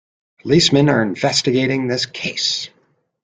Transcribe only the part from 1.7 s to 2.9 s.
in this case.